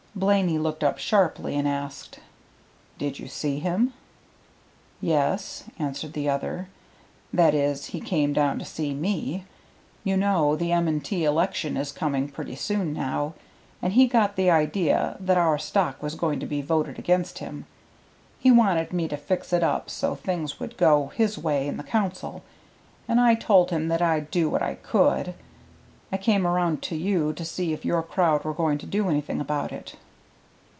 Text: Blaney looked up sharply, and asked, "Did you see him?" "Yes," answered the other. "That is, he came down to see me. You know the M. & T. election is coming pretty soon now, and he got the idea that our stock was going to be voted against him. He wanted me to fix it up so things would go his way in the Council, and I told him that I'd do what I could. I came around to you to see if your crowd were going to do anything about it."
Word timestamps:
Blaney 0.13 0.57
looked 0.57 0.83
up 0.83 0.97
sharply, 0.97 1.55
and 1.55 1.65
asked, 1.65 2.19
"Did 2.97 3.17
you 3.17 3.29
see 3.29 3.59
him?" 3.59 3.93
"Yes," 4.99 5.63
answered 5.79 6.11
the 6.11 6.27
other. 6.27 6.67
"That 7.31 7.55
is, 7.55 7.87
he 7.87 8.01
came 8.01 8.33
down 8.33 8.59
to 8.59 8.65
see 8.65 8.93
me. 8.93 9.45
You 10.03 10.17
know 10.17 10.57
the 10.57 10.73
M. 10.73 10.99
& 10.99 11.01
T. 11.01 11.23
election 11.23 11.77
is 11.77 11.93
coming 11.93 12.27
pretty 12.27 12.57
soon 12.57 12.91
now, 12.93 13.35
and 13.81 13.93
he 13.93 14.05
got 14.05 14.35
the 14.35 14.51
idea 14.51 15.15
that 15.21 15.37
our 15.37 15.57
stock 15.57 16.03
was 16.03 16.15
going 16.15 16.41
to 16.41 16.45
be 16.45 16.61
voted 16.61 16.99
against 16.99 17.37
him. 17.39 17.65
He 18.37 18.51
wanted 18.51 18.91
me 18.91 19.07
to 19.07 19.17
fix 19.17 19.53
it 19.53 19.63
up 19.63 19.89
so 19.89 20.13
things 20.15 20.59
would 20.59 20.75
go 20.75 21.07
his 21.15 21.37
way 21.37 21.69
in 21.69 21.77
the 21.77 21.83
Council, 21.83 22.43
and 23.07 23.17
I 23.21 23.33
told 23.33 23.71
him 23.71 23.87
that 23.87 24.01
I'd 24.01 24.29
do 24.29 24.49
what 24.49 24.61
I 24.61 24.75
could. 24.75 25.35
I 26.13 26.17
came 26.17 26.45
around 26.45 26.81
to 26.83 26.95
you 26.97 27.31
to 27.31 27.45
see 27.45 27.71
if 27.71 27.85
your 27.85 28.03
crowd 28.03 28.43
were 28.43 28.53
going 28.53 28.77
to 28.79 28.85
do 28.85 29.07
anything 29.09 29.39
about 29.39 29.71
it." 29.71 29.95